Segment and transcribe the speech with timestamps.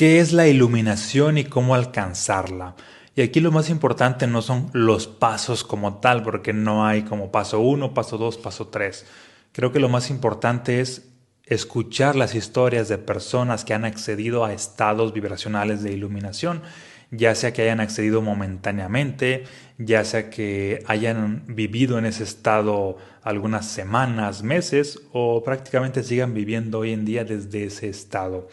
[0.00, 2.74] ¿Qué es la iluminación y cómo alcanzarla?
[3.14, 7.30] Y aquí lo más importante no son los pasos como tal, porque no hay como
[7.30, 9.04] paso 1, paso 2, paso 3.
[9.52, 11.10] Creo que lo más importante es
[11.44, 16.62] escuchar las historias de personas que han accedido a estados vibracionales de iluminación,
[17.10, 19.44] ya sea que hayan accedido momentáneamente,
[19.76, 26.78] ya sea que hayan vivido en ese estado algunas semanas, meses o prácticamente sigan viviendo
[26.78, 28.48] hoy en día desde ese estado.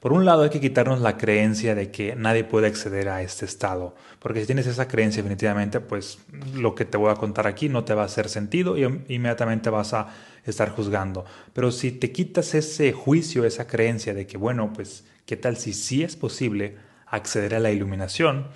[0.00, 3.44] Por un lado hay que quitarnos la creencia de que nadie puede acceder a este
[3.44, 6.18] estado, porque si tienes esa creencia definitivamente, pues
[6.54, 9.70] lo que te voy a contar aquí no te va a hacer sentido y inmediatamente
[9.70, 10.08] vas a
[10.44, 11.24] estar juzgando.
[11.52, 15.72] Pero si te quitas ese juicio, esa creencia de que, bueno, pues, ¿qué tal si
[15.72, 16.76] sí es posible
[17.06, 18.46] acceder a la iluminación?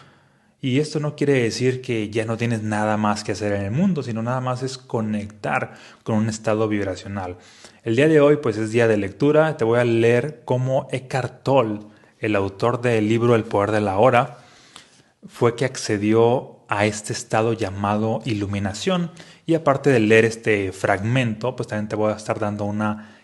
[0.62, 3.70] Y esto no quiere decir que ya no tienes nada más que hacer en el
[3.70, 7.38] mundo, sino nada más es conectar con un estado vibracional.
[7.82, 11.42] El día de hoy pues es día de lectura, te voy a leer cómo Eckhart
[11.42, 11.80] Tolle,
[12.18, 14.38] el autor del libro El poder de la hora,
[15.27, 19.10] fue que accedió a este estado llamado iluminación
[19.46, 23.16] y aparte de leer este fragmento pues también te voy a estar dando una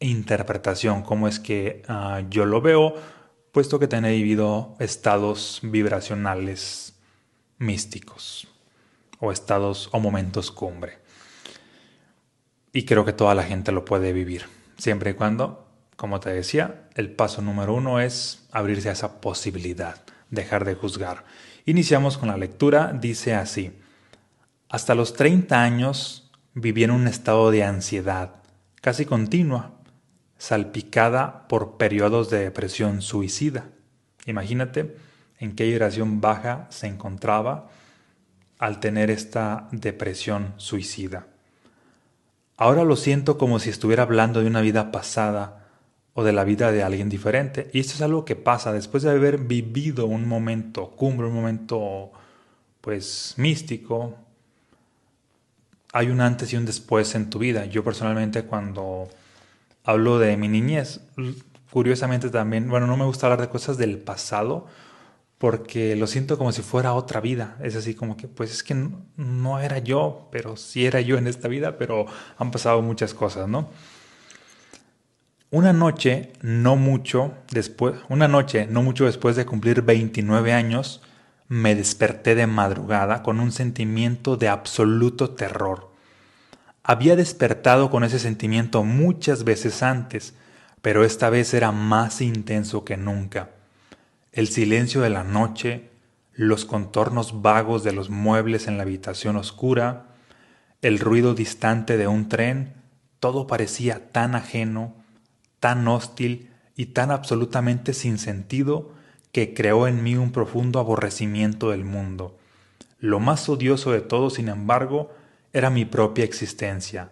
[0.00, 2.94] interpretación, cómo es que ah, yo lo veo,
[3.52, 6.94] puesto que he vivido estados vibracionales
[7.58, 8.48] místicos
[9.18, 10.98] o estados o momentos cumbre.
[12.72, 14.44] Y creo que toda la gente lo puede vivir,
[14.78, 20.00] siempre y cuando, como te decía, el paso número uno es abrirse a esa posibilidad,
[20.30, 21.24] dejar de juzgar.
[21.66, 23.72] Iniciamos con la lectura, dice así,
[24.68, 28.36] hasta los 30 años viví en un estado de ansiedad,
[28.80, 29.79] casi continua,
[30.40, 33.68] salpicada por periodos de depresión suicida.
[34.24, 34.96] Imagínate
[35.38, 37.68] en qué vibración baja se encontraba
[38.58, 41.26] al tener esta depresión suicida.
[42.56, 45.68] Ahora lo siento como si estuviera hablando de una vida pasada
[46.14, 47.68] o de la vida de alguien diferente.
[47.74, 52.12] Y esto es algo que pasa después de haber vivido un momento cumbre, un momento
[52.80, 54.16] pues místico.
[55.92, 57.66] Hay un antes y un después en tu vida.
[57.66, 59.10] Yo personalmente cuando
[59.84, 61.00] hablo de mi niñez.
[61.70, 64.66] Curiosamente también, bueno, no me gusta hablar de cosas del pasado
[65.40, 67.56] porque lo siento como si fuera otra vida.
[67.62, 68.74] Es así como que, pues es que
[69.16, 72.04] no, era yo, pero sí era yo en esta vida, pero
[72.36, 73.70] han pasado muchas cosas, ¿no?
[75.50, 81.00] Una noche, no mucho después, una noche, no mucho después de cumplir 29 años,
[81.48, 85.89] me desperté de madrugada con un sentimiento de absoluto terror.
[86.82, 90.34] Había despertado con ese sentimiento muchas veces antes,
[90.82, 93.50] pero esta vez era más intenso que nunca.
[94.32, 95.90] El silencio de la noche,
[96.32, 100.06] los contornos vagos de los muebles en la habitación oscura,
[100.80, 102.72] el ruido distante de un tren,
[103.18, 104.94] todo parecía tan ajeno,
[105.58, 108.92] tan hostil y tan absolutamente sin sentido
[109.32, 112.38] que creó en mí un profundo aborrecimiento del mundo.
[112.98, 115.14] Lo más odioso de todo, sin embargo,
[115.52, 117.10] era mi propia existencia.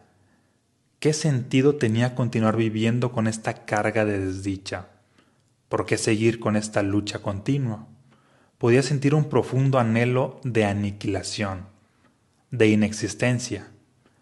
[1.01, 4.87] ¿Qué sentido tenía continuar viviendo con esta carga de desdicha?
[5.69, 7.87] ¿Por qué seguir con esta lucha continua?
[8.59, 11.67] Podía sentir un profundo anhelo de aniquilación,
[12.51, 13.69] de inexistencia,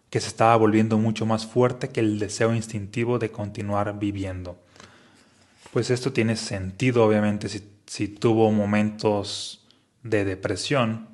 [0.09, 4.57] que se estaba volviendo mucho más fuerte que el deseo instintivo de continuar viviendo.
[5.73, 9.65] Pues esto tiene sentido, obviamente, si, si tuvo momentos
[10.03, 11.07] de depresión,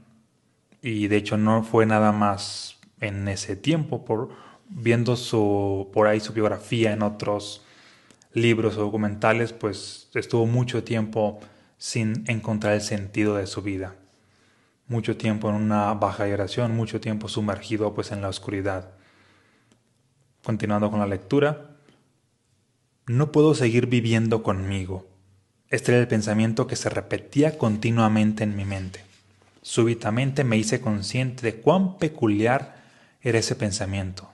[0.82, 4.30] y de hecho no fue nada más en ese tiempo, por
[4.70, 7.64] viendo su, por ahí su biografía en otros
[8.34, 11.40] libros o documentales, pues estuvo mucho tiempo
[11.78, 13.96] sin encontrar el sentido de su vida.
[14.88, 18.92] Mucho tiempo en una baja vibración, mucho tiempo sumergido pues en la oscuridad.
[20.44, 21.78] Continuando con la lectura,
[23.06, 25.08] no puedo seguir viviendo conmigo.
[25.70, 29.02] Este era el pensamiento que se repetía continuamente en mi mente.
[29.62, 32.73] Súbitamente me hice consciente de cuán peculiar
[33.24, 34.30] era ese pensamiento.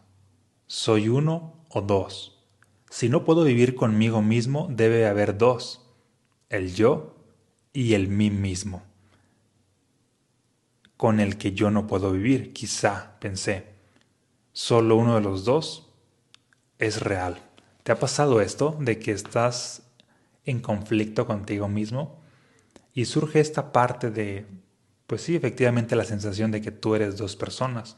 [0.66, 2.40] ¿Soy uno o dos?
[2.90, 5.86] Si no puedo vivir conmigo mismo, debe haber dos,
[6.50, 7.16] el yo
[7.72, 8.82] y el mí mismo.
[10.98, 13.68] Con el que yo no puedo vivir, quizá, pensé.
[14.54, 15.92] Solo uno de los dos
[16.80, 17.40] es real.
[17.84, 19.84] ¿Te ha pasado esto de que estás
[20.46, 22.20] en conflicto contigo mismo?
[22.96, 24.48] Y surge esta parte de,
[25.06, 27.96] pues sí, efectivamente la sensación de que tú eres dos personas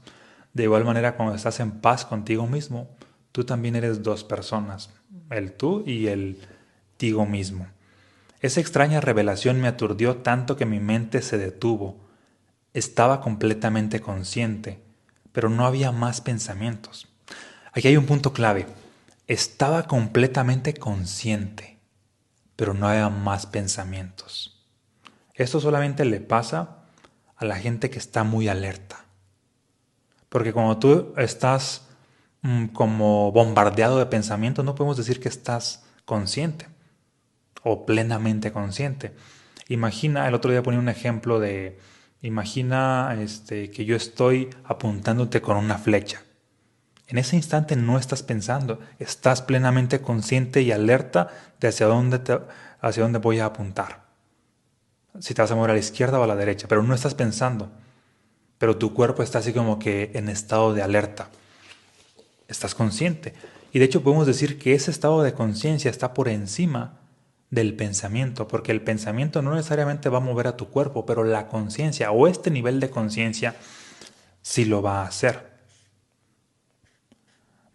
[0.53, 2.89] de igual manera, cuando estás en paz contigo mismo,
[3.31, 4.89] tú también eres dos personas,
[5.29, 6.39] el tú y el
[6.97, 7.67] tigo mismo.
[8.41, 11.99] Esa extraña revelación me aturdió tanto que mi mente se detuvo.
[12.73, 14.81] Estaba completamente consciente,
[15.31, 17.07] pero no había más pensamientos.
[17.71, 18.65] Aquí hay un punto clave.
[19.27, 21.79] Estaba completamente consciente,
[22.55, 24.65] pero no haya más pensamientos.
[25.35, 26.79] Esto solamente le pasa
[27.35, 29.00] a la gente que está muy alerta.
[30.31, 31.89] Porque cuando tú estás
[32.41, 36.67] mm, como bombardeado de pensamientos, no podemos decir que estás consciente
[37.63, 39.13] o plenamente consciente.
[39.67, 41.79] Imagina, el otro día ponía un ejemplo de,
[42.21, 46.21] imagina este, que yo estoy apuntándote con una flecha.
[47.07, 51.27] En ese instante no estás pensando, estás plenamente consciente y alerta
[51.59, 52.21] de hacia dónde,
[52.79, 54.05] hacia dónde voy a apuntar.
[55.19, 57.15] Si te vas a mover a la izquierda o a la derecha, pero no estás
[57.15, 57.69] pensando.
[58.61, 61.31] Pero tu cuerpo está así como que en estado de alerta.
[62.47, 63.33] Estás consciente.
[63.73, 66.99] Y de hecho podemos decir que ese estado de conciencia está por encima
[67.49, 71.47] del pensamiento, porque el pensamiento no necesariamente va a mover a tu cuerpo, pero la
[71.47, 73.55] conciencia o este nivel de conciencia
[74.43, 75.49] sí lo va a hacer.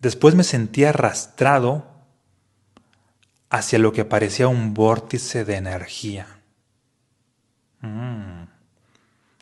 [0.01, 1.85] Después me sentí arrastrado
[3.51, 6.29] hacia lo que parecía un vórtice de energía.
[7.81, 8.46] Mm.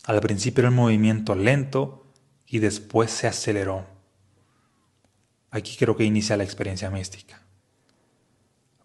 [0.05, 2.07] Al principio un movimiento lento
[2.47, 3.87] y después se aceleró.
[5.51, 7.45] Aquí creo que inicia la experiencia mística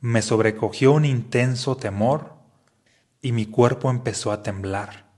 [0.01, 2.33] me sobrecogió un intenso temor
[3.21, 5.09] y mi cuerpo empezó a temblar.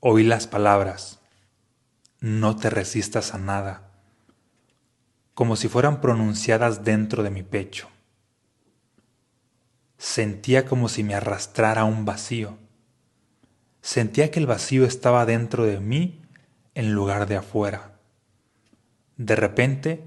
[0.00, 1.20] Oí las palabras,
[2.20, 3.90] no te resistas a nada,
[5.34, 7.88] como si fueran pronunciadas dentro de mi pecho.
[9.98, 12.58] Sentía como si me arrastrara un vacío.
[13.86, 16.20] Sentía que el vacío estaba dentro de mí
[16.74, 17.92] en lugar de afuera.
[19.16, 20.02] De repente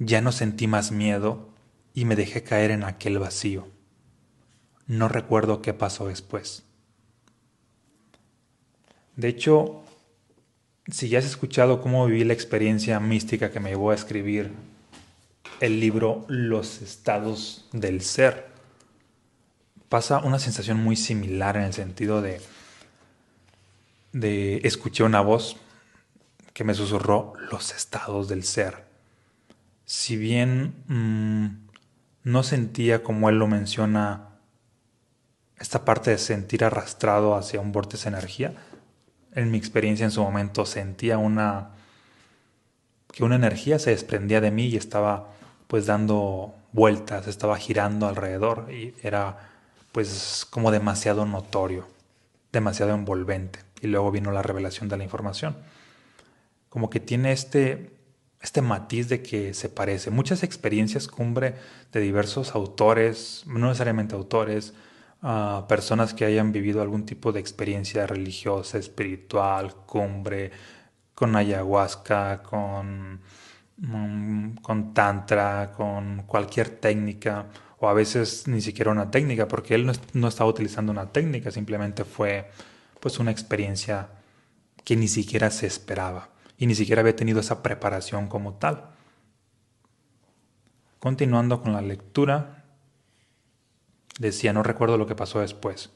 [0.00, 1.48] ya no sentí más miedo
[1.94, 3.68] y me dejé caer en aquel vacío.
[4.88, 6.64] No recuerdo qué pasó después.
[9.14, 9.84] De hecho,
[10.90, 14.50] si ya has escuchado cómo viví la experiencia mística que me llevó a escribir
[15.60, 18.48] el libro Los estados del ser,
[19.88, 22.40] pasa una sensación muy similar en el sentido de,
[24.12, 25.56] de escuché una voz
[26.52, 28.84] que me susurró los estados del ser.
[29.84, 31.68] Si bien mm,
[32.24, 34.28] no sentía, como él lo menciona,
[35.58, 38.54] esta parte de sentir arrastrado hacia un vórtice de energía.
[39.34, 41.70] En mi experiencia en su momento sentía una
[43.12, 45.28] que una energía se desprendía de mí y estaba
[45.68, 49.50] pues dando vueltas, estaba girando alrededor y era
[49.92, 51.86] pues como demasiado notorio,
[52.52, 53.60] demasiado envolvente.
[53.82, 55.56] Y luego vino la revelación de la información.
[56.70, 57.90] Como que tiene este
[58.42, 60.10] este matiz de que se parece.
[60.10, 61.54] Muchas experiencias cumbre
[61.92, 64.74] de diversos autores, no necesariamente autores,
[65.22, 70.50] uh, personas que hayan vivido algún tipo de experiencia religiosa, espiritual, cumbre,
[71.14, 73.20] con ayahuasca, con,
[73.78, 77.46] um, con tantra, con cualquier técnica,
[77.78, 81.52] o a veces ni siquiera una técnica, porque él no, no estaba utilizando una técnica,
[81.52, 82.50] simplemente fue
[83.02, 84.10] pues una experiencia
[84.84, 88.90] que ni siquiera se esperaba y ni siquiera había tenido esa preparación como tal.
[91.00, 92.64] Continuando con la lectura,
[94.20, 95.90] decía, no recuerdo lo que pasó después.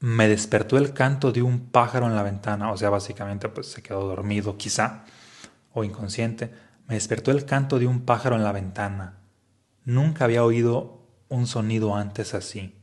[0.00, 3.82] Me despertó el canto de un pájaro en la ventana, o sea, básicamente pues se
[3.82, 5.04] quedó dormido quizá,
[5.74, 6.50] o inconsciente.
[6.88, 9.18] Me despertó el canto de un pájaro en la ventana.
[9.84, 12.81] Nunca había oído un sonido antes así.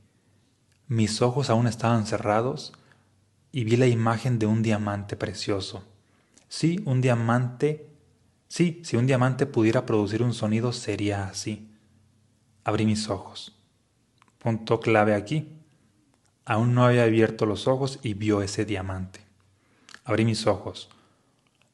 [0.89, 2.73] Mis ojos aún estaban cerrados
[3.52, 5.83] y vi la imagen de un diamante precioso.
[6.47, 7.87] Sí, un diamante,
[8.47, 11.69] sí, si un diamante pudiera producir un sonido sería así.
[12.63, 13.56] Abrí mis ojos.
[14.40, 15.54] Punto clave aquí.
[16.44, 19.21] Aún no había abierto los ojos y vio ese diamante.
[20.06, 20.90] Abrí mis ojos.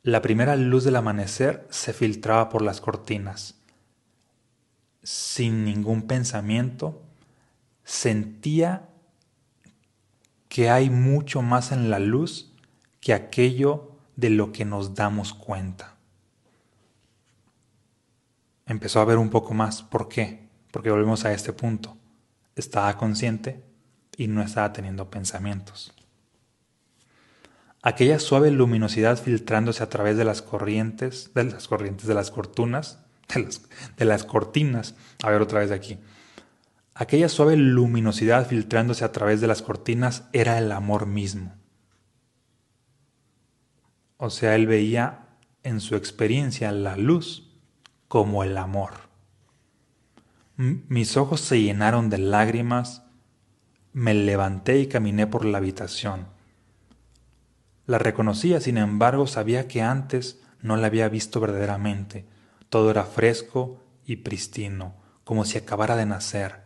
[0.03, 3.55] La primera luz del amanecer se filtraba por las cortinas.
[5.03, 7.01] Sin ningún pensamiento,
[7.85, 8.89] sentía
[10.55, 12.53] que hay mucho más en la luz
[13.01, 15.97] que aquello de lo que nos damos cuenta.
[18.65, 19.83] Empezó a ver un poco más.
[19.83, 20.47] ¿Por qué?
[20.71, 21.97] Porque volvemos a este punto.
[22.55, 23.65] Estaba consciente
[24.15, 25.93] y no estaba teniendo pensamientos.
[27.81, 32.99] Aquella suave luminosidad filtrándose a través de las corrientes, de las corrientes de las cortunas,
[33.33, 33.61] de las,
[33.97, 34.95] de las cortinas.
[35.21, 35.99] A ver otra vez aquí
[36.95, 41.53] Aquella suave luminosidad filtrándose a través de las cortinas era el amor mismo.
[44.17, 45.27] O sea, él veía
[45.63, 47.53] en su experiencia la luz
[48.07, 48.93] como el amor.
[50.55, 53.03] mis ojos se llenaron de lágrimas,
[53.91, 56.27] me levanté y caminé por la habitación.
[57.85, 62.25] La reconocía, sin embargo, sabía que antes no la había visto verdaderamente.
[62.69, 66.64] Todo era fresco y pristino como si acabara de nacer.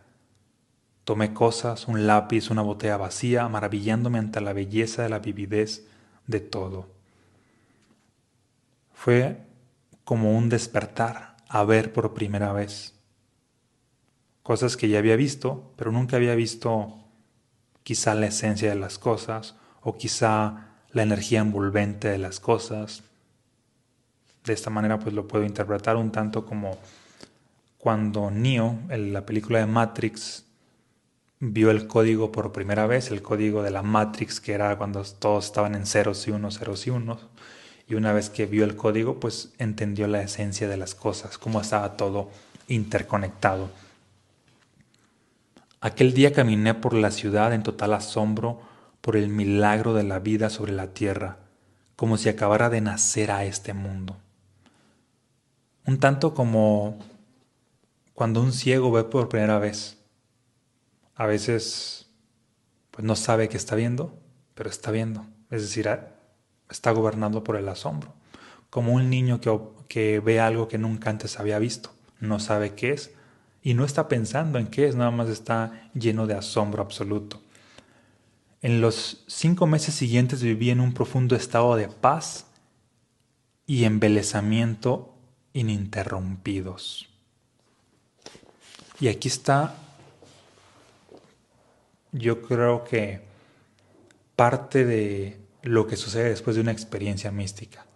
[1.10, 5.88] Tomé cosas, un lápiz, una botella vacía, maravillándome ante la belleza de la vividez
[6.28, 6.86] de todo.
[8.92, 9.44] Fue
[10.04, 12.94] como un despertar a ver por primera vez.
[14.44, 16.94] Cosas que ya había visto, pero nunca había visto
[17.82, 23.02] quizá la esencia de las cosas o quizá la energía envolvente de las cosas.
[24.44, 26.78] De esta manera pues lo puedo interpretar un tanto como
[27.78, 30.44] cuando Neo, en la película de Matrix,
[31.40, 35.46] vio el código por primera vez, el código de la Matrix, que era cuando todos
[35.46, 37.26] estaban en ceros y unos, ceros y unos.
[37.88, 41.60] Y una vez que vio el código, pues entendió la esencia de las cosas, cómo
[41.60, 42.30] estaba todo
[42.68, 43.70] interconectado.
[45.80, 48.60] Aquel día caminé por la ciudad en total asombro
[49.00, 51.38] por el milagro de la vida sobre la tierra,
[51.96, 54.18] como si acabara de nacer a este mundo.
[55.86, 56.98] Un tanto como
[58.12, 59.99] cuando un ciego ve por primera vez.
[61.20, 62.06] A veces
[62.90, 64.18] pues no sabe que está viendo,
[64.54, 65.26] pero está viendo.
[65.50, 65.86] Es decir,
[66.70, 68.14] está gobernado por el asombro.
[68.70, 69.54] Como un niño que,
[69.86, 71.90] que ve algo que nunca antes había visto.
[72.20, 73.10] No sabe qué es,
[73.62, 77.42] y no está pensando en qué es, nada más está lleno de asombro absoluto.
[78.62, 82.46] En los cinco meses siguientes viví en un profundo estado de paz
[83.66, 85.14] y embelezamiento
[85.52, 87.10] ininterrumpidos.
[89.00, 89.74] Y aquí está,
[92.12, 93.20] yo creo que
[94.36, 97.86] parte de lo que sucede después de una experiencia mística,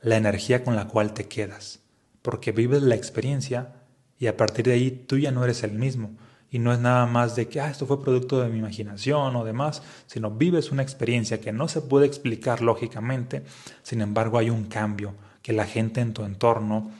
[0.00, 1.80] la energía con la cual te quedas,
[2.22, 3.74] porque vives la experiencia
[4.18, 6.10] y a partir de ahí tú ya no eres el mismo.
[6.50, 9.44] Y no es nada más de que ah, esto fue producto de mi imaginación o
[9.44, 13.42] demás, sino vives una experiencia que no se puede explicar lógicamente,
[13.82, 16.90] sin embargo hay un cambio que la gente en tu entorno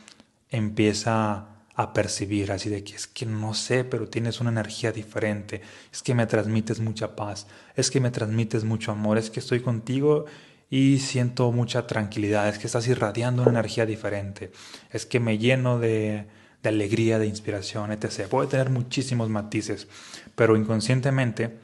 [0.50, 1.47] empieza
[1.78, 6.02] a percibir, así de que es que no sé, pero tienes una energía diferente, es
[6.02, 10.25] que me transmites mucha paz, es que me transmites mucho amor, es que estoy contigo
[10.68, 14.50] y siento mucha tranquilidad, es que estás irradiando una energía diferente,
[14.90, 16.26] es que me lleno de,
[16.64, 18.26] de alegría, de inspiración, etc.
[18.28, 19.87] Puede tener muchísimos matices,
[20.35, 21.58] pero inconscientemente,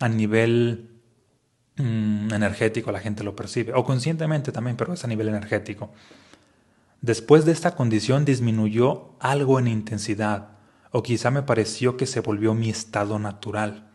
[0.00, 0.90] a nivel
[1.76, 5.94] mm, energético, la gente lo percibe, o conscientemente también, pero es a nivel energético.
[7.02, 10.48] Después de esta condición disminuyó algo en intensidad,
[10.92, 13.90] o quizá me pareció que se volvió mi estado natural.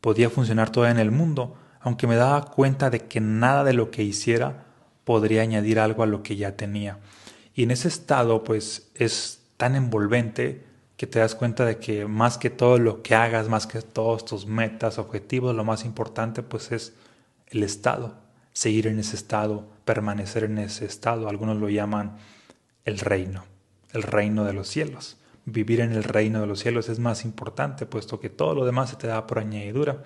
[0.00, 3.90] Podía funcionar todavía en el mundo, aunque me daba cuenta de que nada de lo
[3.90, 4.66] que hiciera
[5.04, 6.98] podría añadir algo a lo que ya tenía.
[7.54, 10.64] Y en ese estado, pues es tan envolvente
[10.96, 14.24] que te das cuenta de que más que todo lo que hagas, más que todos
[14.24, 16.94] tus metas, objetivos, lo más importante pues es
[17.48, 18.21] el estado,
[18.52, 21.28] seguir en ese estado, permanecer en ese estado.
[21.28, 22.16] Algunos lo llaman
[22.84, 23.44] el reino,
[23.92, 25.18] el reino de los cielos.
[25.44, 28.90] Vivir en el reino de los cielos es más importante, puesto que todo lo demás
[28.90, 30.04] se te da por añadidura.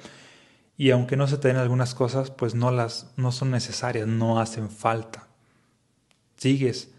[0.79, 4.41] Y aunque no se te den algunas cosas, pues no las no son necesarias, no
[4.41, 5.29] hacen falta.
[6.37, 6.91] Sigues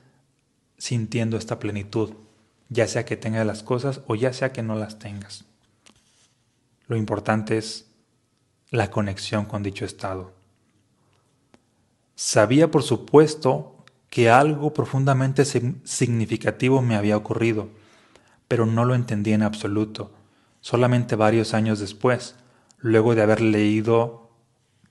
[0.77, 2.13] sintiendo esta plenitud,
[2.69, 5.45] ya sea que tengas las cosas o ya sea que no las tengas.
[6.87, 7.87] Lo importante es
[8.69, 10.36] la conexión con dicho estado.
[12.19, 13.75] Sabía, por supuesto,
[14.09, 17.69] que algo profundamente significativo me había ocurrido,
[18.47, 20.11] pero no lo entendí en absoluto,
[20.59, 22.33] solamente varios años después,
[22.79, 24.31] luego de haber leído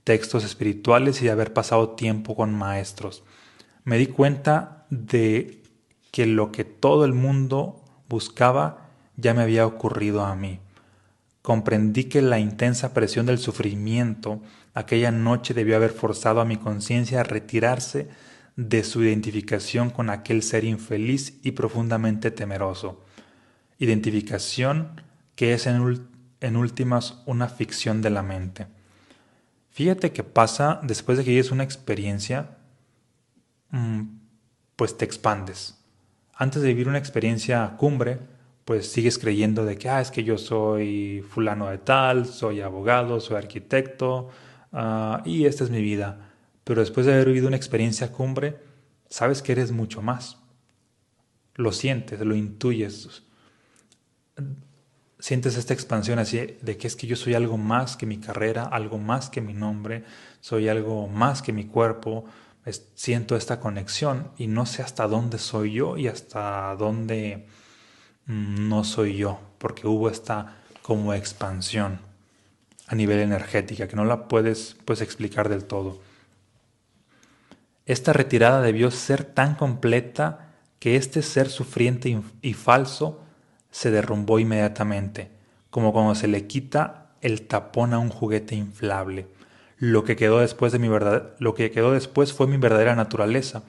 [0.05, 3.25] textos espirituales y de haber pasado tiempo con maestros.
[3.83, 5.65] Me di cuenta de
[6.13, 10.61] que lo que todo el mundo buscaba ya me había ocurrido a mí.
[11.43, 14.43] Comprendí que la intensa presión del sufrimiento
[14.77, 18.09] aquella noche debió haber forzado a mi conciencia a retirarse
[18.55, 23.03] de su identificación con aquel ser infeliz y profundamente temeroso.
[23.79, 25.03] Identificación
[25.35, 28.69] que es en, últimas una ficción de la mente.
[29.71, 32.57] Fíjate que pasa después de que es una experiencia,
[33.71, 34.03] mm,
[34.77, 35.77] pues te expandes
[36.37, 38.19] antes de vivir una experiencia cumbre,
[38.65, 43.21] pues sigues creyendo de que, ah, es que yo soy fulano de tal, soy abogado,
[43.21, 44.29] soy arquitecto,
[44.77, 46.31] ah, y esta es mi vida.
[46.63, 48.59] Pero después de haber vivido una experiencia cumbre,
[49.09, 50.39] sabes que eres mucho más.
[51.55, 53.23] Lo sientes, lo intuyes.
[55.19, 58.65] Sientes esta expansión así de que es que yo soy algo más que mi carrera,
[58.65, 60.05] algo más que mi nombre,
[60.41, 62.27] soy algo más que mi cuerpo,
[62.95, 67.47] siento esta conexión y no sé hasta dónde soy yo y hasta dónde
[68.27, 72.01] mm, no soy yo, porque hubo esta como expansión
[72.87, 76.01] a nivel energética que no la puedes pues explicar del todo.
[77.85, 83.21] Esta retirada debió ser tan completa que este ser sufriente y falso
[83.71, 85.31] se derrumbó inmediatamente,
[85.71, 89.29] como cuando se le quita el tapón a un juguete inflable.
[89.79, 93.63] Lo que quedó después de mi verdad, lo que quedó después fue mi verdadera naturaleza,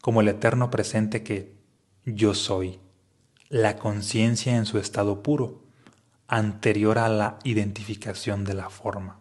[0.00, 1.54] como el eterno presente que
[2.04, 2.80] yo soy,
[3.48, 5.63] la conciencia en su estado puro,
[6.28, 9.18] anterior a la identificación de la forma.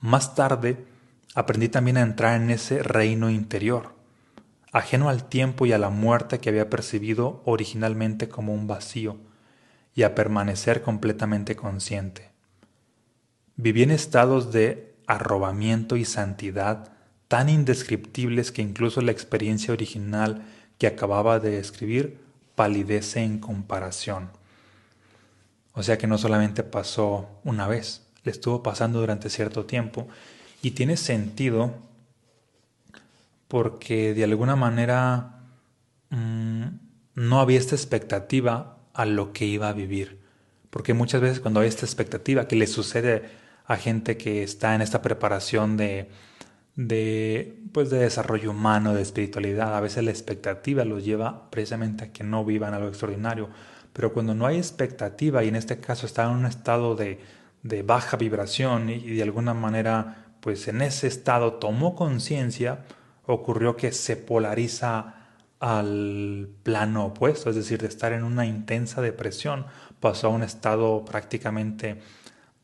[0.00, 0.84] Más tarde,
[1.34, 3.94] aprendí también a entrar en ese reino interior,
[4.72, 9.18] ajeno al tiempo y a la muerte que había percibido originalmente como un vacío,
[9.94, 12.30] y a permanecer completamente consciente.
[13.56, 16.92] Viví en estados de arrobamiento y santidad
[17.28, 20.42] tan indescriptibles que incluso la experiencia original
[20.78, 22.18] que acababa de describir
[22.54, 24.30] palidece en comparación.
[25.72, 30.08] O sea que no solamente pasó una vez, le estuvo pasando durante cierto tiempo
[30.62, 31.74] y tiene sentido
[33.48, 35.40] porque de alguna manera
[36.10, 36.64] mm,
[37.14, 40.20] no había esta expectativa a lo que iba a vivir.
[40.70, 43.28] Porque muchas veces cuando hay esta expectativa que le sucede
[43.66, 46.10] a gente que está en esta preparación de,
[46.76, 52.12] de, pues de desarrollo humano, de espiritualidad, a veces la expectativa los lleva precisamente a
[52.12, 53.48] que no vivan algo extraordinario.
[53.92, 57.20] Pero cuando no hay expectativa y en este caso está en un estado de,
[57.62, 62.84] de baja vibración y de alguna manera pues en ese estado tomó conciencia,
[63.26, 65.14] ocurrió que se polariza
[65.60, 69.66] al plano opuesto, es decir, de estar en una intensa depresión,
[70.00, 72.00] pasó a un estado prácticamente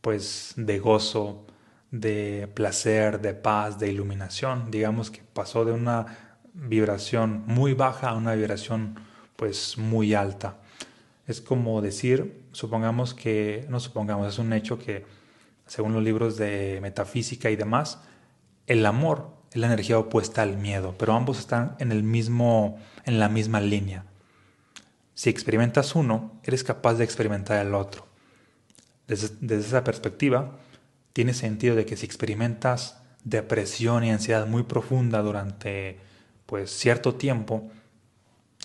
[0.00, 1.47] pues de gozo,
[1.90, 6.06] de placer, de paz, de iluminación, digamos que pasó de una
[6.54, 8.99] vibración muy baja a una vibración
[9.37, 10.56] pues muy alta.
[11.26, 15.04] Es como decir, supongamos que, no supongamos, es un hecho que
[15.66, 17.99] según los libros de metafísica y demás,
[18.66, 23.18] el amor es la energía opuesta al miedo, pero ambos están en, el mismo, en
[23.18, 24.04] la misma línea.
[25.14, 28.06] Si experimentas uno, eres capaz de experimentar el otro.
[29.09, 30.59] Desde, desde esa perspectiva,
[31.12, 35.98] tiene sentido de que si experimentas depresión y ansiedad muy profunda durante
[36.44, 37.70] pues cierto tiempo,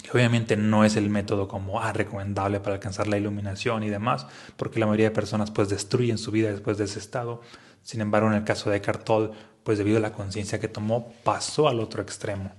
[0.01, 4.25] que obviamente no es el método como ah, recomendable para alcanzar la iluminación y demás,
[4.57, 7.41] porque la mayoría de personas pues destruyen su vida después de ese estado.
[7.83, 9.31] Sin embargo, en el caso de Eckhart Tolle,
[9.63, 12.51] pues debido a la conciencia que tomó, pasó al otro extremo.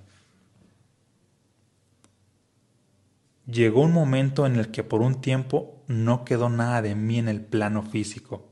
[3.46, 7.28] Llegó un momento en el que por un tiempo no quedó nada de mí en
[7.28, 8.48] el plano físico.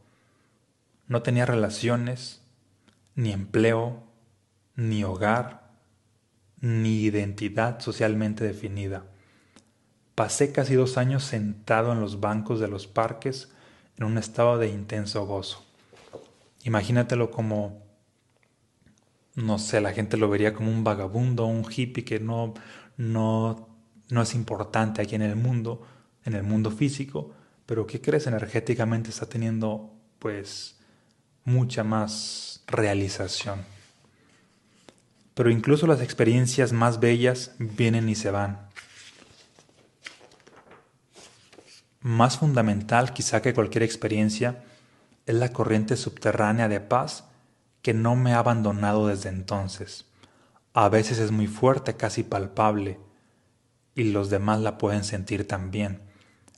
[1.07, 2.43] No tenía relaciones,
[3.15, 4.03] ni empleo,
[4.75, 5.60] ni hogar,
[6.61, 9.05] ni identidad socialmente definida.
[10.15, 13.51] Pasé casi dos años sentado en los bancos de los parques
[13.97, 15.65] en un estado de intenso gozo.
[16.65, 17.83] Imagínatelo como,
[19.35, 22.53] no sé, la gente lo vería como un vagabundo, un hippie que no,
[22.99, 23.69] no,
[24.11, 25.87] no es importante aquí en el mundo,
[26.25, 27.33] en el mundo físico,
[27.65, 30.79] pero que crees energéticamente está teniendo pues
[31.45, 33.65] mucha más realización.
[35.41, 38.69] Pero incluso las experiencias más bellas vienen y se van.
[42.03, 44.63] Más fundamental quizá que cualquier experiencia
[45.25, 47.25] es la corriente subterránea de paz
[47.81, 50.05] que no me ha abandonado desde entonces.
[50.75, 53.01] A veces es muy fuerte, casi palpable,
[53.95, 56.03] y los demás la pueden sentir también.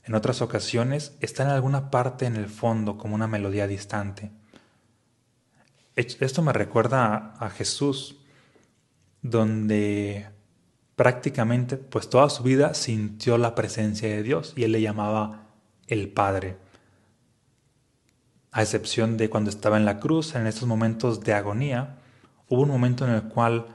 [0.03, 4.33] En otras ocasiones está en alguna parte en el fondo como una melodía distante.
[5.95, 8.17] Esto me recuerda a Jesús
[9.23, 10.27] donde
[10.95, 15.47] prácticamente pues toda su vida sintió la presencia de Dios y él le llamaba
[15.87, 16.57] el Padre.
[18.51, 21.97] A excepción de cuando estaba en la cruz, en estos momentos de agonía,
[22.49, 23.65] hubo un momento en el cual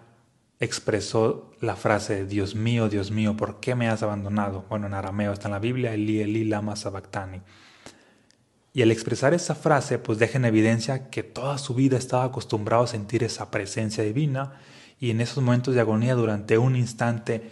[0.61, 4.65] expresó la frase Dios mío, Dios mío, ¿por qué me has abandonado?
[4.69, 7.41] Bueno, en arameo está en la Biblia, Eli, Eli, lama sabactani.
[8.73, 12.85] Y al expresar esa frase, pues deja en evidencia que toda su vida estaba acostumbrado
[12.85, 14.61] a sentir esa presencia divina
[15.01, 17.51] y en esos momentos de agonía durante un instante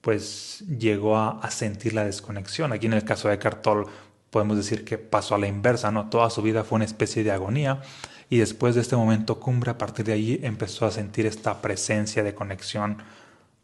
[0.00, 2.72] pues llegó a, sentir la desconexión.
[2.72, 3.86] Aquí en el caso de Cartol
[4.30, 6.08] podemos decir que pasó a la inversa, ¿no?
[6.08, 7.82] Toda su vida fue una especie de agonía
[8.30, 12.22] y después de este momento cumbre, a partir de allí empezó a sentir esta presencia
[12.22, 12.98] de conexión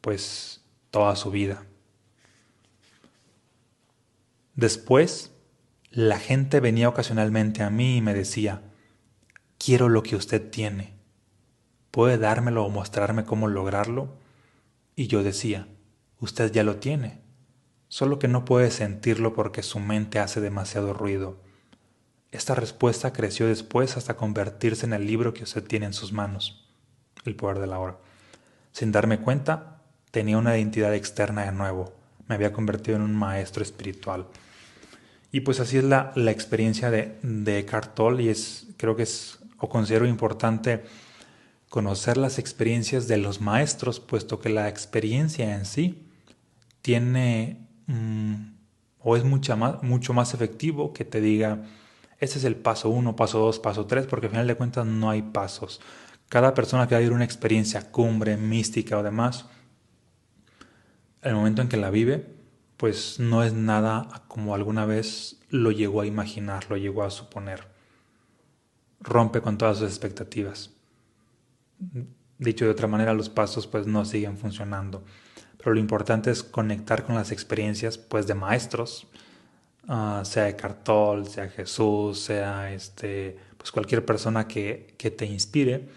[0.00, 1.64] pues toda su vida.
[4.54, 5.32] Después,
[5.90, 8.62] la gente venía ocasionalmente a mí y me decía,
[9.58, 10.93] quiero lo que usted tiene.
[11.94, 14.08] ¿Puede dármelo o mostrarme cómo lograrlo?
[14.96, 15.68] Y yo decía,
[16.18, 17.20] usted ya lo tiene,
[17.86, 21.36] solo que no puede sentirlo porque su mente hace demasiado ruido.
[22.32, 26.68] Esta respuesta creció después hasta convertirse en el libro que usted tiene en sus manos,
[27.24, 27.98] El poder de la hora.
[28.72, 29.80] Sin darme cuenta,
[30.10, 31.92] tenía una identidad externa de nuevo.
[32.26, 34.26] me había convertido en un maestro espiritual.
[35.30, 39.04] Y pues así es la, la experiencia de, de Eckhart Tolle y es, creo que
[39.04, 40.82] es, o considero importante
[41.74, 46.06] conocer las experiencias de los maestros, puesto que la experiencia en sí
[46.82, 48.34] tiene mm,
[49.00, 51.64] o es más, mucho más efectivo que te diga,
[52.20, 55.10] ese es el paso 1, paso 2, paso 3, porque al final de cuentas no
[55.10, 55.80] hay pasos.
[56.28, 59.46] Cada persona que va a vivir una experiencia cumbre, mística o demás,
[61.22, 62.36] el momento en que la vive,
[62.76, 67.66] pues no es nada como alguna vez lo llegó a imaginar, lo llegó a suponer.
[69.00, 70.73] Rompe con todas sus expectativas.
[72.38, 75.04] Dicho de otra manera, los pasos pues no siguen funcionando.
[75.58, 79.06] Pero lo importante es conectar con las experiencias pues de maestros,
[79.88, 85.88] uh, sea Cartol, sea Jesús, sea este, pues cualquier persona que, que te inspire,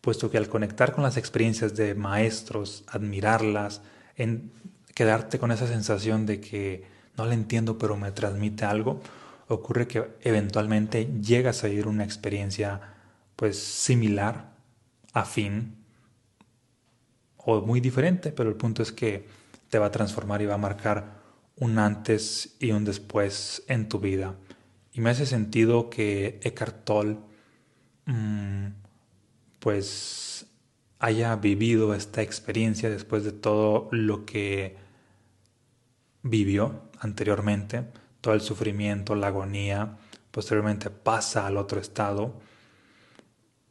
[0.00, 3.82] puesto que al conectar con las experiencias de maestros, admirarlas,
[4.16, 4.52] en
[4.94, 6.84] quedarte con esa sensación de que
[7.16, 9.00] no la entiendo pero me transmite algo,
[9.48, 12.80] ocurre que eventualmente llegas a vivir una experiencia
[13.40, 14.52] pues similar,
[15.14, 15.82] afín
[17.38, 19.26] o muy diferente, pero el punto es que
[19.70, 21.22] te va a transformar y va a marcar
[21.56, 24.36] un antes y un después en tu vida.
[24.92, 27.16] Y me hace sentido que Eckhart Tolle
[28.04, 28.66] mm,
[29.58, 30.44] pues
[30.98, 34.76] haya vivido esta experiencia después de todo lo que
[36.22, 37.86] vivió anteriormente,
[38.20, 39.96] todo el sufrimiento, la agonía,
[40.30, 42.49] posteriormente pasa al otro estado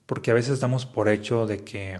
[0.10, 2.00] porque a veces damos por hecho de que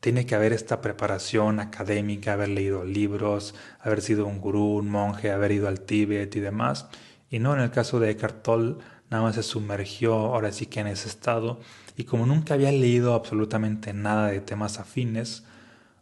[0.00, 5.30] tiene que haber esta preparación académica, haber leído libros, haber sido un gurú, un monje,
[5.30, 6.88] haber ido al Tíbet y demás.
[7.30, 8.76] Y no en el caso de Eckhart Tolle,
[9.08, 11.58] nada más se sumergió ahora sí que en ese estado.
[11.96, 15.44] Y como nunca había leído absolutamente nada de temas afines,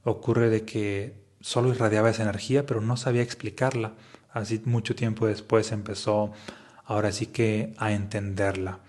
[0.02, 3.92] ocurre de que solo irradiaba esa energía, pero no sabía explicarla.
[4.32, 6.32] Así mucho tiempo después empezó
[6.84, 8.80] ahora sí que a entenderla.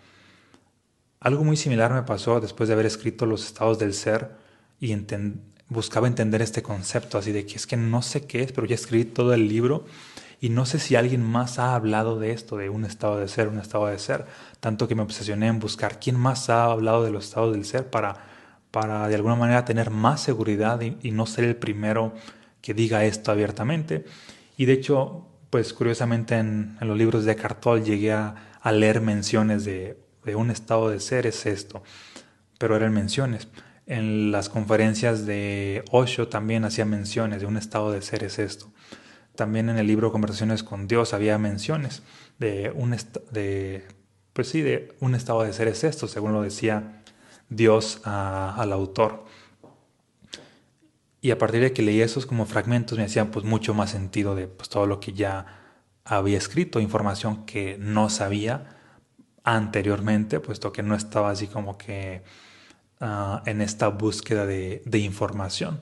[1.23, 4.31] Algo muy similar me pasó después de haber escrito Los estados del ser
[4.81, 4.93] y
[5.69, 8.75] buscaba entender este concepto, así de que es que no sé qué es, pero ya
[8.75, 9.85] escribí todo el libro
[10.41, 13.47] y no sé si alguien más ha hablado de esto, de un estado de ser,
[13.47, 14.25] un estado de ser,
[14.59, 17.89] tanto que me obsesioné en buscar quién más ha hablado de los estados del ser
[17.89, 18.17] para,
[18.69, 22.13] para de alguna manera tener más seguridad y, no ser el primero
[22.61, 24.03] que diga esto abiertamente.
[24.57, 28.35] Y de hecho, pues curiosamente en, los libros de Cartol llegué a
[28.73, 31.83] leer menciones de de un estado de ser es esto,
[32.57, 33.47] pero eran menciones.
[33.85, 38.71] En las conferencias de Osho también hacía menciones de un estado de ser es esto.
[39.35, 42.03] También en el libro Conversaciones con Dios había menciones
[42.39, 42.95] de un,
[43.31, 43.85] de,
[44.31, 47.03] pues sí, de un estado de ser es esto, según lo decía
[47.49, 49.25] Dios al autor.
[51.19, 54.35] Y a partir de que leí esos como fragmentos me hacían pues mucho más sentido
[54.35, 55.63] de pues, todo lo que ya
[56.03, 58.77] había escrito, información que no sabía,
[59.43, 62.23] anteriormente, puesto que no estaba así como que
[62.99, 65.81] ah, en esta búsqueda de, información,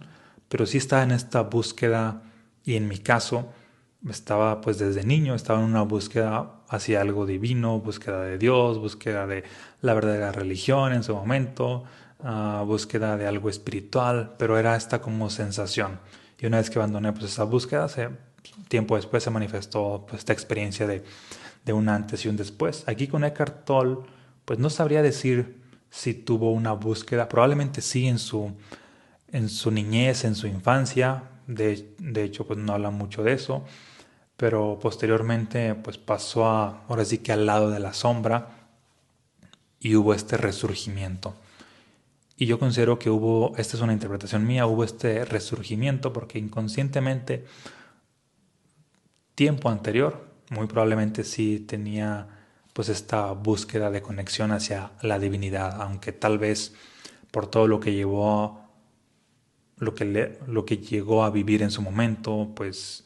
[0.50, 2.24] pero sí estaba en esta búsqueda
[2.64, 3.50] y en mi caso
[4.10, 9.28] estaba pues desde niño, estaba en una búsqueda hacia algo divino, búsqueda de Dios, búsqueda
[9.28, 9.44] de
[9.82, 11.84] la verdadera religión en su momento,
[12.24, 16.00] ah, búsqueda de algo espiritual, pero era esta como sensación.
[16.40, 17.88] Y una vez que abandoné pues esa búsqueda,
[18.68, 21.04] tiempo después se manifestó pues esta experiencia de
[21.66, 22.84] de un antes y un después.
[22.88, 23.98] Aquí con Eckhart Tolle,
[24.46, 28.54] pues no sabría decir si tuvo una búsqueda, probablemente sí en su,
[29.32, 33.66] en su niñez, en su infancia, de, de hecho pues no habla mucho de eso,
[34.38, 38.50] pero posteriormente pues pasó a, ahora sí que al lado de la sombra
[39.80, 41.36] y hubo este resurgimiento.
[42.38, 47.46] Y yo considero que hubo, esta es una interpretación mía, hubo este resurgimiento porque inconscientemente,
[49.36, 52.28] tiempo anterior, muy probablemente sí tenía
[52.74, 56.74] pues esta búsqueda de conexión hacia la divinidad, aunque tal vez
[57.32, 58.62] por todo lo que llevó
[59.78, 63.06] lo que, le, lo que llegó a vivir en su momento, pues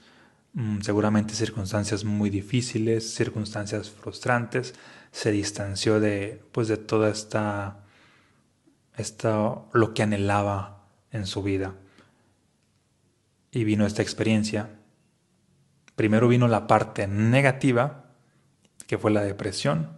[0.54, 4.74] mm, seguramente circunstancias muy difíciles, circunstancias frustrantes,
[5.12, 7.86] se distanció de pues de toda esta,
[8.98, 11.76] esta lo que anhelaba en su vida.
[13.52, 14.70] Y vino esta experiencia
[15.96, 18.06] Primero vino la parte negativa,
[18.88, 19.90] que fue la depresión,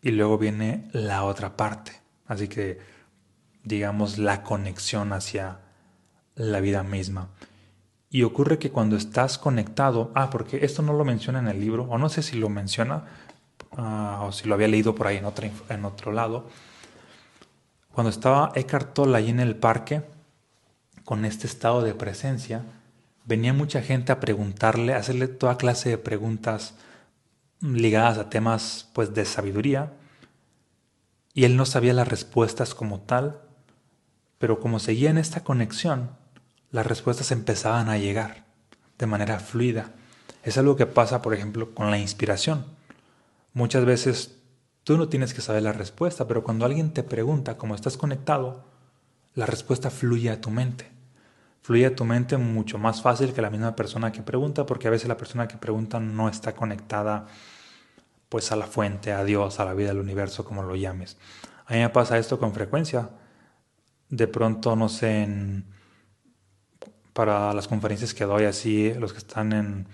[0.00, 1.92] y luego viene la otra parte.
[2.26, 2.78] Así que,
[3.62, 5.60] digamos, la conexión hacia
[6.36, 7.28] la vida misma.
[8.10, 11.84] Y ocurre que cuando estás conectado, ah, porque esto no lo menciona en el libro,
[11.84, 13.04] o no sé si lo menciona,
[13.76, 16.48] ah, o si lo había leído por ahí en, otro, en otro lado,
[17.92, 20.02] cuando estaba Eckhart Tolle ahí en el parque,
[21.04, 22.62] con este estado de presencia,
[23.24, 26.74] venía mucha gente a preguntarle, a hacerle toda clase de preguntas
[27.60, 29.92] ligadas a temas pues de sabiduría
[31.32, 33.40] y él no sabía las respuestas como tal,
[34.38, 36.10] pero como seguía en esta conexión,
[36.70, 38.44] las respuestas empezaban a llegar
[38.98, 39.92] de manera fluida.
[40.42, 42.66] Es algo que pasa, por ejemplo, con la inspiración.
[43.52, 44.36] Muchas veces
[44.84, 48.64] tú no tienes que saber la respuesta, pero cuando alguien te pregunta cómo estás conectado,
[49.34, 50.93] la respuesta fluye a tu mente.
[51.64, 55.08] Fluye tu mente mucho más fácil que la misma persona que pregunta, porque a veces
[55.08, 57.26] la persona que pregunta no está conectada
[58.28, 61.16] pues a la fuente, a Dios, a la vida del universo, como lo llames.
[61.64, 63.08] A mí me pasa esto con frecuencia.
[64.10, 65.26] De pronto, no sé,
[67.14, 69.88] para las conferencias que doy así, los que están en,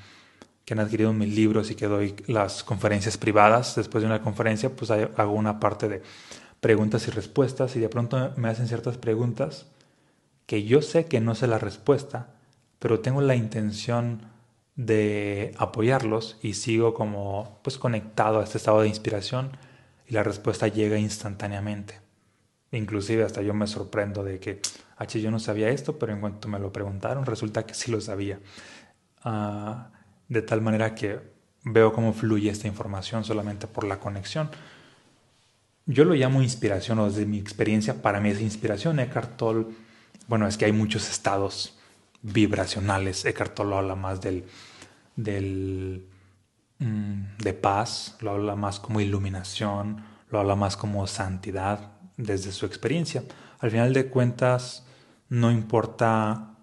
[0.65, 4.75] que han adquirido mis libros y que doy las conferencias privadas, después de una conferencia,
[4.75, 6.03] pues hago una parte de
[6.61, 9.67] preguntas y respuestas y de pronto me hacen ciertas preguntas
[10.51, 12.35] que yo sé que no sé la respuesta,
[12.81, 14.23] pero tengo la intención
[14.75, 19.57] de apoyarlos y sigo como pues conectado a este estado de inspiración
[20.09, 22.01] y la respuesta llega instantáneamente.
[22.73, 24.61] Inclusive hasta yo me sorprendo de que,
[24.97, 28.01] H, yo no sabía esto, pero en cuanto me lo preguntaron resulta que sí lo
[28.01, 28.41] sabía.
[29.23, 29.93] Ah,
[30.29, 31.21] de tal manera que
[31.63, 34.51] veo cómo fluye esta información solamente por la conexión.
[35.87, 38.99] Yo lo llamo inspiración o desde mi experiencia para mí es inspiración.
[38.99, 39.67] Eckhart Tolle,
[40.31, 41.77] bueno, es que hay muchos estados
[42.23, 43.25] vibracionales.
[43.25, 44.45] Eckhart Tolle habla más del
[45.17, 46.07] del,
[46.79, 52.65] mm, de paz, lo habla más como iluminación, lo habla más como santidad desde su
[52.65, 53.25] experiencia.
[53.59, 54.87] Al final de cuentas,
[55.29, 56.55] no importa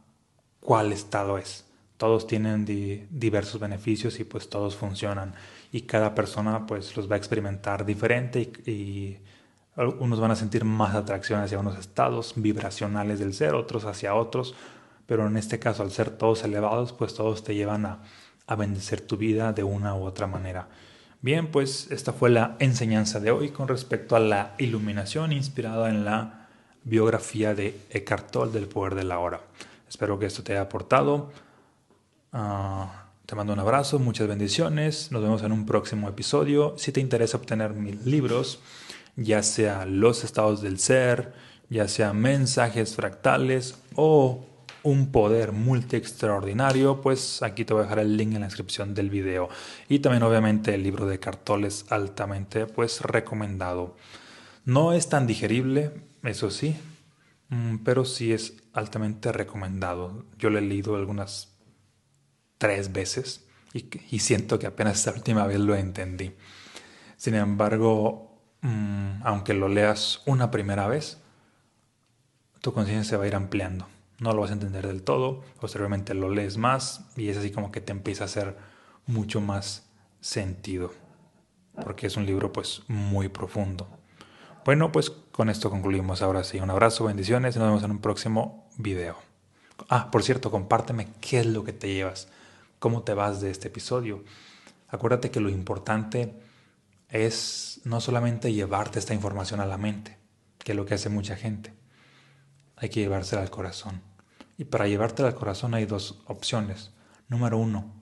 [0.61, 1.65] cuál estado es.
[1.97, 2.63] Todos tienen
[3.09, 5.33] diversos beneficios y pues todos funcionan.
[5.73, 9.19] Y cada persona pues los va a experimentar diferente y, y
[9.77, 14.55] unos van a sentir más atracción hacia unos estados vibracionales del ser, otros hacia otros.
[15.05, 17.99] Pero en este caso, al ser todos elevados, pues todos te llevan a,
[18.47, 20.67] a bendecer tu vida de una u otra manera.
[21.21, 26.05] Bien, pues esta fue la enseñanza de hoy con respecto a la iluminación inspirada en
[26.05, 26.47] la
[26.83, 29.41] biografía de Eckhart Tolle del poder de la hora.
[29.89, 31.31] Espero que esto te haya aportado.
[32.33, 35.11] Ah, te mando un abrazo, muchas bendiciones.
[35.11, 36.75] Nos vemos en un próximo episodio.
[36.77, 38.59] Si te interesa obtener mis libros,
[39.17, 41.33] ya sea Los estados del ser,
[41.69, 44.45] ya sea mensajes fractales o
[44.83, 48.93] un poder multi extraordinario, pues aquí te voy a dejar el link en la descripción
[48.93, 49.49] del video.
[49.89, 53.97] Y también obviamente el libro de cartoles altamente pues recomendado.
[54.63, 55.91] No es tan digerible,
[56.23, 56.77] eso sí,
[57.49, 60.25] mm, pero sí es altamente recomendado.
[60.37, 61.57] Yo lo he leído algunas
[62.57, 66.33] tres veces y, y siento que apenas esta última vez lo entendí.
[67.17, 68.26] Sin embargo,
[68.61, 71.19] mm, aunque lo leas una primera vez,
[72.61, 73.87] tu conciencia se va a ir ampliando
[74.19, 77.71] no lo vas a entender del todo, posteriormente lo lees más y es así como
[77.71, 78.57] que te empieza a hacer
[79.05, 79.87] mucho más
[80.21, 80.91] sentido,
[81.83, 83.87] porque es un libro pues muy profundo.
[84.65, 86.59] Bueno, pues con esto concluimos ahora sí.
[86.59, 89.15] Un abrazo, bendiciones y nos vemos en un próximo video.
[89.87, 92.27] Ah, por cierto, compárteme qué es lo que te llevas,
[92.79, 94.25] cómo te vas de este episodio.
[94.89, 96.33] Acuérdate que lo importante
[97.09, 100.17] es no solamente llevarte esta información a la mente,
[100.59, 101.73] que es lo que hace mucha gente,
[102.75, 104.01] hay que llevársela al corazón.
[104.57, 106.91] Y para llevártela al corazón hay dos opciones.
[107.27, 107.93] Número uno,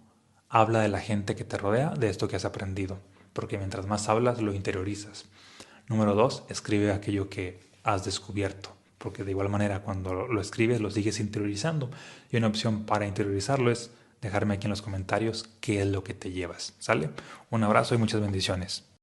[0.49, 2.99] habla de la gente que te rodea, de esto que has aprendido,
[3.33, 5.25] porque mientras más hablas lo interiorizas.
[5.87, 10.89] Número dos, escribe aquello que has descubierto, porque de igual manera cuando lo escribes lo
[10.89, 11.91] sigues interiorizando.
[12.31, 13.91] Y una opción para interiorizarlo es
[14.21, 16.73] dejarme aquí en los comentarios qué es lo que te llevas.
[16.79, 17.11] ¿Sale?
[17.51, 18.94] Un abrazo y muchas bendiciones.